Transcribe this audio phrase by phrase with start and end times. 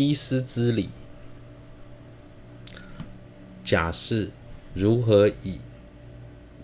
[0.00, 0.88] 依师之理。
[3.62, 4.30] 甲是
[4.72, 5.60] 如何以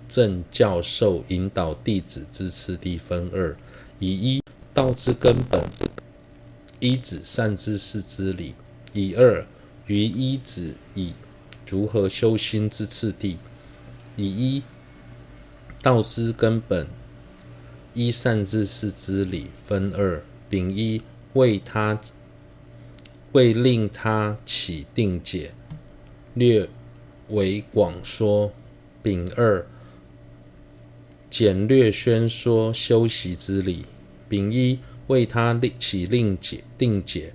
[0.08, 3.54] 正教授引导弟子之次第分二：
[3.98, 5.62] 以一道之根本，
[6.80, 8.54] 一子善知识之理；
[8.92, 9.46] 以二
[9.86, 11.12] 于一子以
[11.68, 13.36] 如何修心之次第。
[14.16, 14.62] 以一
[15.82, 16.86] 道之根本，
[17.92, 21.02] 一善知识之理分二：丙一
[21.34, 22.00] 为他
[23.36, 25.52] 会令他起定解，
[26.32, 26.70] 略
[27.28, 28.50] 为广说；
[29.02, 29.66] 丙二
[31.28, 33.84] 简略宣说修习之理。
[34.26, 34.78] 丙一
[35.08, 37.34] 为他起令解定解，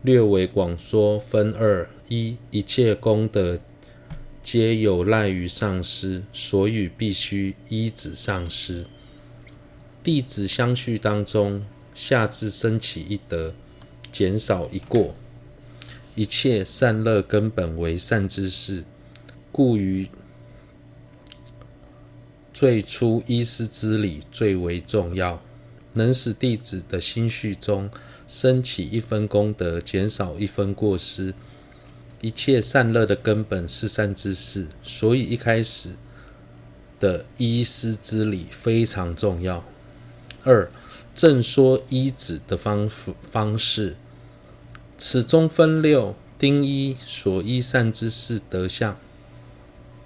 [0.00, 1.18] 略为广说。
[1.18, 3.58] 分二：一一切功德
[4.42, 8.86] 皆有赖于上师，所以必须依止上师。
[10.02, 13.52] 弟子相续当中，下至升起一德，
[14.16, 15.14] 减少一过。
[16.14, 18.82] 一切善乐根本为善之事，
[19.52, 20.08] 故于
[22.54, 25.42] 最初依师之理最为重要，
[25.92, 27.90] 能使弟子的心绪中
[28.26, 31.34] 升起一分功德，减少一分过失。
[32.22, 35.90] 一切善乐的根本是善之事，所以一开始
[36.98, 39.62] 的依师之理非常重要。
[40.44, 40.70] 二、
[41.14, 43.96] 正说依止的方方式。
[44.98, 48.96] 此中分六：丁一所依善知识德相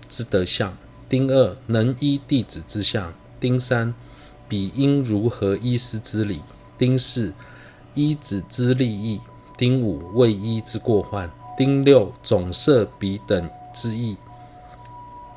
[0.08, 0.72] 之德相；
[1.08, 3.94] 丁二能依弟子之相；丁三
[4.48, 6.38] 彼应如何依师之理；
[6.76, 7.32] 丁四
[7.94, 9.20] 依子之利益；
[9.56, 14.16] 丁五未依之过患；丁六总摄彼等之意。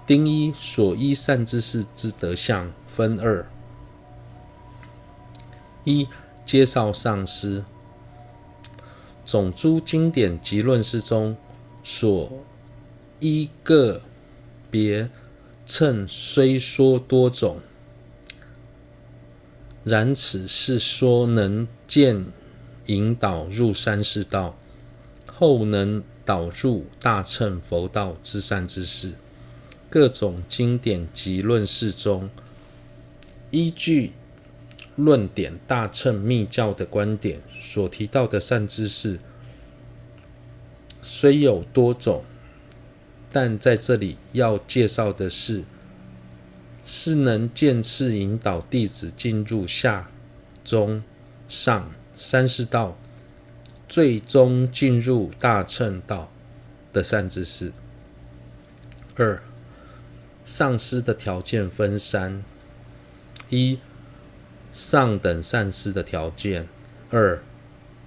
[0.08, 3.48] 丁一所依善知识之德相分二：
[5.84, 6.08] 一
[6.44, 7.64] 介绍上师。
[9.34, 11.35] 总诸经典及论释中
[11.84, 12.46] 所
[13.19, 14.03] 依个
[14.69, 15.09] 别
[15.66, 17.59] 乘虽说多种，
[19.84, 22.28] 然此是说能见
[22.85, 24.56] 引导入三世道，
[25.25, 29.13] 后能导入大乘佛道之善之事。
[29.90, 32.29] 各种经典及论释中，
[33.50, 34.12] 依据
[34.96, 37.42] 论点大乘密教的观点。
[37.62, 39.20] 所提到的善知识
[41.02, 42.24] 虽有多种，
[43.32, 45.64] 但在这里要介绍的是，
[46.86, 50.09] 是能渐次引导弟子进入下、
[50.64, 51.03] 中、
[51.50, 52.98] 上三世道，
[53.90, 56.32] 最终进入大乘道
[56.92, 57.72] 的善知识。
[59.16, 59.42] 二、
[60.46, 62.44] 上师的条件分三：
[63.50, 63.80] 一、
[64.73, 66.63] 上等上师的条件；
[67.11, 67.44] 二、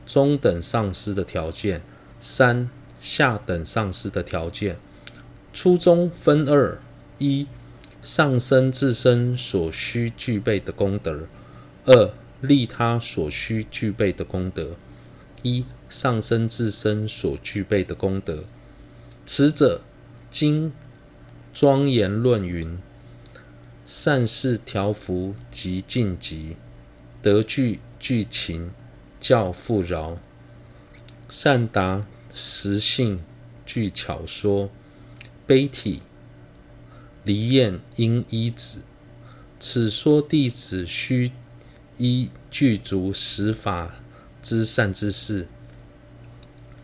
[0.04, 1.81] 中等上师的条件，
[2.21, 2.69] 三
[3.00, 4.77] 下等上师的条件。
[5.54, 6.78] 初中分二：
[7.19, 7.47] 一
[8.03, 11.28] 上生自身所需具备的功德；
[11.84, 12.10] 二
[12.41, 14.72] 利他所需具备的功德。
[15.43, 18.43] 一上生自身所具备的功德，
[19.25, 19.83] 此者
[20.28, 20.72] 经
[21.54, 22.78] 庄严论云：
[23.87, 26.57] 善事调伏及净疾，
[27.23, 28.71] 德具具勤。
[29.19, 30.19] 教富饶，
[31.29, 33.21] 善达实性
[33.65, 34.71] 具巧说，
[35.47, 36.03] 悲体
[37.25, 38.81] 离厌应依止。
[39.59, 41.33] 此说弟子须
[41.97, 43.97] 依具足十法
[44.43, 45.49] 之善之事。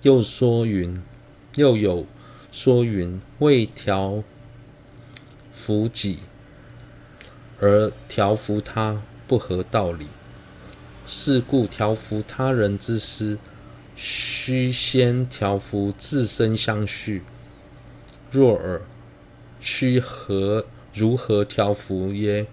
[0.00, 1.00] 又说云，
[1.54, 2.06] 又有
[2.50, 4.24] 说云，为调
[5.52, 6.20] 伏己
[7.62, 10.08] 而调伏他，不合道理。
[11.06, 13.38] 是故调伏他人之师，
[13.94, 17.22] 须先调伏自身相续。
[18.32, 18.82] 若尔，
[19.60, 22.48] 须何如何调伏耶？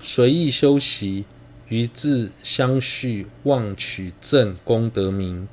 [0.00, 1.24] 随意修习，
[1.68, 5.48] 于自相续妄取正功德名，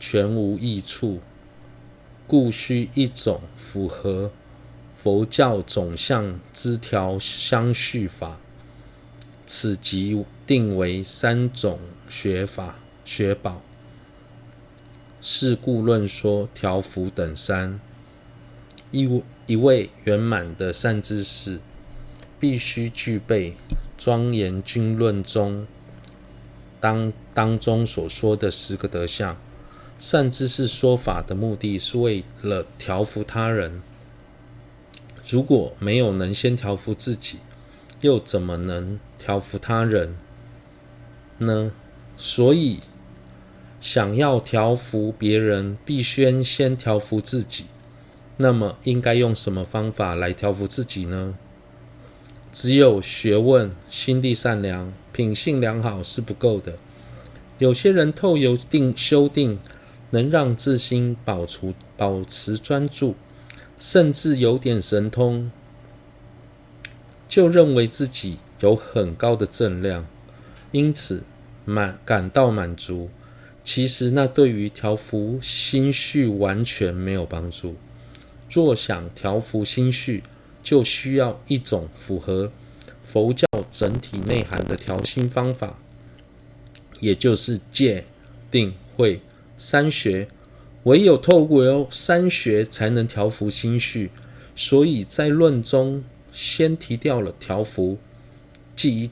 [0.00, 1.20] 全无益处。
[2.26, 4.32] 故须一种符合
[5.02, 8.36] 佛教总相之调相续法。
[9.46, 13.62] 此即定为三种学法学宝。
[15.22, 17.80] 是故论说调伏等三，
[18.90, 21.60] 一一位圆满的善知识，
[22.38, 23.54] 必须具备
[23.96, 25.66] 庄严经论中
[26.78, 29.36] 当当中所说的十个德相。
[29.98, 33.82] 善知识说法的目的是为了调伏他人，
[35.30, 37.38] 如果没有能先调服自己，
[38.00, 40.16] 又怎么能调服他人
[41.38, 41.72] 呢？
[42.16, 42.80] 所以
[43.80, 47.66] 想要调服别人，必须先调服自己。
[48.38, 51.36] 那么，应该用什么方法来调服自己呢？
[52.52, 56.78] 只有学问、心地善良、品性良好是不够的。
[57.58, 59.58] 有些人透由定修定，
[60.10, 63.14] 能让自心保持保持专注，
[63.80, 65.50] 甚至有点神通，
[67.26, 70.06] 就认为自己有很高的正量，
[70.70, 71.22] 因此
[71.64, 73.08] 满感到满足。
[73.64, 77.76] 其实那对于调伏心绪完全没有帮助。
[78.50, 80.24] 若想调伏心绪，
[80.62, 82.52] 就需要一种符合
[83.02, 85.78] 佛教整体内涵的调心方法。
[86.98, 88.04] 也就是戒、
[88.50, 89.22] 定、慧
[89.56, 90.28] 三学，
[90.84, 94.10] 唯有透过三学才能调伏心绪。
[94.56, 97.98] 所以在论中先提掉了调伏、
[98.76, 99.10] 即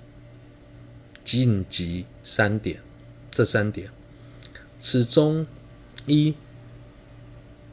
[1.25, 2.81] 净寂三点，
[3.31, 3.88] 这三点。
[4.79, 5.47] 此中
[6.06, 6.35] 一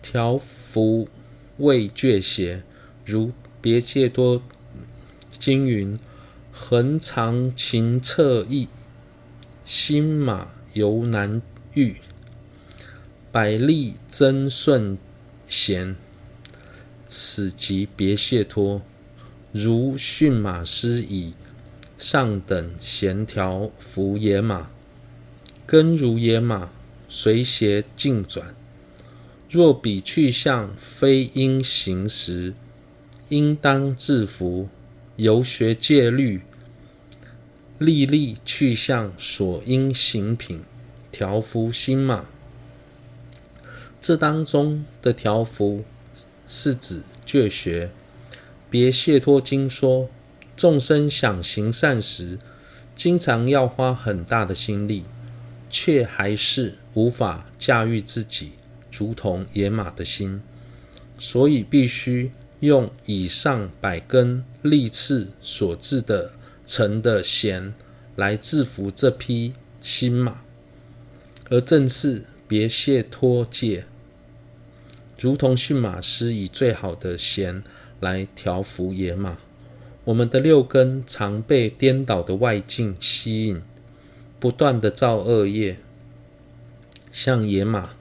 [0.02, 1.10] 调伏
[1.58, 2.64] 未觉邪，
[3.04, 3.32] 如
[3.62, 4.42] 别界多
[5.38, 6.00] 经云
[6.54, 8.70] ：“恒常勤策意。”
[9.66, 11.42] 心马犹难
[11.74, 11.98] 御，
[13.36, 14.98] 百力增顺
[15.50, 15.98] 贤，
[17.06, 18.82] 此即别谢脱。
[19.52, 21.34] 如驯马师以
[22.00, 24.70] 上等闲调伏野马，
[25.66, 26.70] 根如野马，
[27.10, 28.56] 随邪尽转。
[29.50, 32.54] 若彼去向非应行时，
[33.28, 34.70] 应当自伏，
[35.18, 36.40] 由学戒律。
[37.80, 40.62] 历历去向所应行品，
[41.12, 42.28] 调伏心马。
[44.08, 45.84] 这当中的条幅
[46.48, 47.90] 是指觉学。
[48.70, 50.12] 别谢托经说，
[50.56, 52.38] 众生想行善时，
[52.96, 55.06] 经常要花很大的心力，
[55.72, 58.52] 却还是无法驾驭自己，
[58.92, 60.40] 如同野马的心，
[61.18, 62.30] 所以必须
[62.60, 66.34] 用以上百根利刺所制的。
[66.68, 67.74] 成的弦
[68.16, 70.42] 来制服这匹心马，
[71.50, 73.86] 而正是别谢托戒，
[75.18, 77.64] 如同驯马师以最好的弦
[78.00, 79.38] 来调伏野马。
[80.04, 83.62] 我们的六根常被颠倒的外境吸引，
[84.40, 85.78] 不断的造恶业，
[87.12, 87.92] 像野马，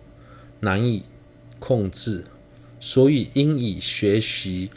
[0.61, 1.05] 难以
[1.59, 2.25] 控制，
[2.79, 4.71] 所以应以学习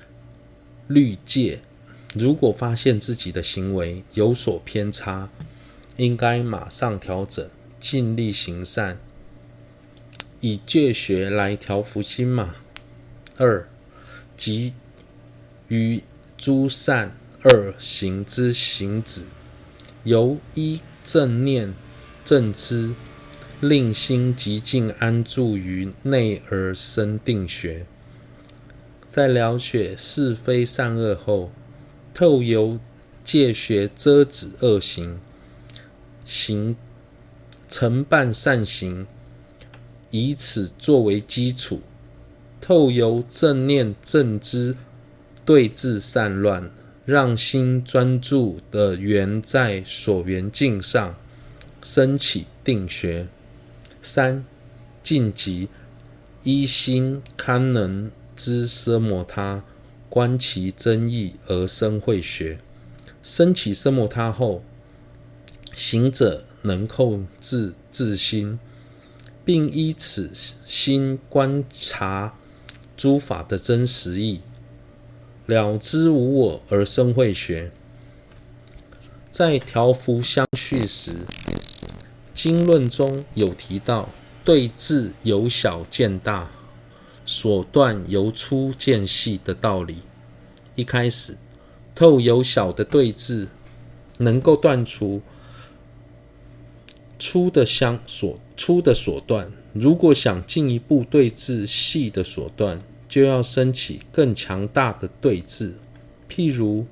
[0.87, 1.59] 律戒。
[2.13, 5.29] 如果发现自己的行为有所偏差，
[5.97, 7.45] 应该马上调整，
[7.79, 8.97] 尽力行善，
[10.39, 12.55] 以戒学来调伏心嘛。
[13.37, 13.67] 二，
[14.35, 14.73] 即
[15.67, 16.01] 于
[16.37, 19.23] 诸善恶行之行止，
[20.03, 21.73] 由依正念
[22.25, 22.93] 正知，
[23.61, 27.85] 令心极静安住于内而生定学。
[29.09, 31.51] 在了解是非善恶后，
[32.13, 32.79] 透由
[33.23, 35.19] 戒学遮止恶行，
[36.25, 36.75] 行
[37.67, 39.07] 承办善行，
[40.11, 41.77] 以此作为基础；
[42.61, 44.75] 透由正念正知
[45.45, 46.71] 对治善乱，
[47.05, 51.15] 让心专注的缘在所缘境上，
[51.81, 53.27] 升起定学。
[54.01, 54.45] 三
[55.03, 55.67] 净寂
[56.43, 59.63] 依心堪能知奢摩他。
[60.09, 62.59] 观其真义而生慧学，
[63.21, 64.63] 升起奢摩他后，
[65.75, 68.57] 行者能控制自心，
[69.47, 70.29] 并依此
[70.65, 72.33] 心观察
[72.97, 74.41] 诸法的真实义，
[75.45, 77.71] 了知无我而生慧学。
[79.31, 81.13] 在调伏相续时，
[82.33, 84.09] 经论中有提到
[84.43, 86.49] 对治由小见大。
[87.25, 89.99] 所断由粗见细的道理，
[90.75, 91.37] 一开始
[91.95, 93.47] 透由小的对治，
[94.17, 95.21] 能够断除
[97.37, 99.51] 粗的相所粗的所断。
[99.71, 105.75] 如果想进一步对治细的所断，就要升起更强大的对治。
[106.27, 106.87] 譬如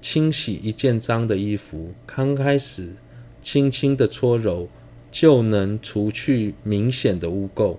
[0.00, 2.94] 清洗一件脏的衣服，刚开始
[3.40, 4.68] 轻轻的搓揉，
[5.12, 7.76] 就能除去明显的污垢。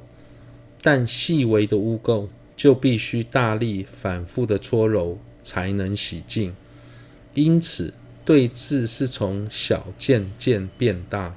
[0.81, 6.55] 但细微的污垢就必须大力反复的搓揉才能洗净，
[7.33, 7.93] 因此
[8.23, 11.35] 对治是从小渐渐变大，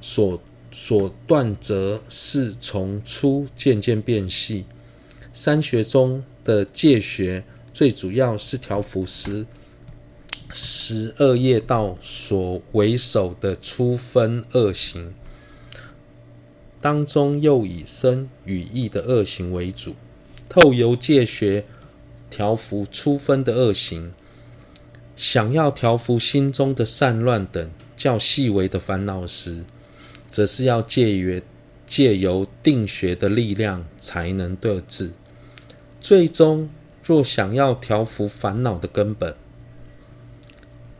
[0.00, 0.40] 所
[0.70, 4.64] 所断则是从粗渐渐变细。
[5.32, 9.46] 三学中的戒学最主要是调伏十
[10.52, 15.14] 十二业道所为首的初分恶行。
[16.80, 19.94] 当中又以身与意的恶行为主，
[20.48, 21.64] 透由戒学
[22.30, 24.12] 调伏出分的恶行。
[25.16, 29.64] 想要调伏心中的散乱等较细微的烦恼时，
[30.30, 31.40] 则是要借由
[31.86, 35.12] 借由定学的力量才能得治。
[36.00, 36.68] 最终，
[37.02, 39.34] 若想要调伏烦恼的根本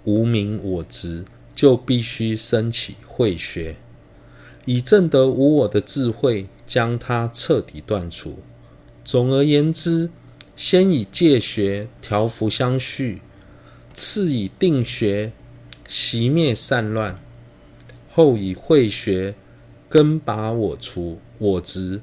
[0.05, 3.77] 无明我执，就必须升起慧学。
[4.65, 8.41] 以证得无我的智慧，将它彻底断除。
[9.05, 10.11] 总而言之，
[10.57, 13.23] 先以戒学调伏相续，
[13.95, 15.33] 次以定学
[15.87, 17.19] 息灭散乱，
[18.19, 19.33] 后以慧学
[19.89, 22.01] 根拔我除我执。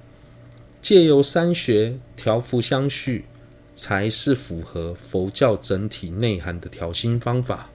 [0.82, 3.26] 借由三学调伏相续，
[3.76, 7.70] 才是符合佛教整体内涵的调心方法。